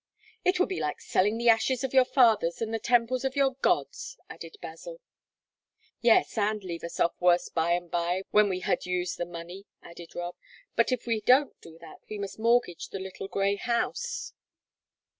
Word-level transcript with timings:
"It 0.43 0.59
would 0.59 0.69
be 0.69 0.79
like 0.79 0.99
selling 0.99 1.37
'the 1.37 1.49
ashes 1.49 1.83
of 1.83 1.93
your 1.93 2.05
fathers 2.05 2.59
and 2.59 2.73
the 2.73 2.79
temples 2.79 3.23
of 3.23 3.35
your 3.35 3.51
gods,'" 3.61 4.17
added 4.31 4.57
Basil. 4.59 4.99
"Yes, 5.99 6.39
and 6.39 6.63
leave 6.63 6.83
us 6.83 6.99
worse 7.19 7.47
off 7.49 7.53
by 7.53 7.73
and 7.73 7.91
by, 7.91 8.23
when 8.31 8.49
we 8.49 8.61
had 8.61 8.87
used 8.87 9.19
the 9.19 9.27
money," 9.27 9.67
added 9.83 10.15
Rob. 10.15 10.33
"But 10.75 10.91
if 10.91 11.05
we 11.05 11.21
don't 11.21 11.53
do 11.61 11.77
that 11.81 11.97
we 12.09 12.17
must 12.17 12.39
mortgage 12.39 12.87
the 12.89 12.97
little 12.97 13.27
grey 13.27 13.57
house." 13.57 14.33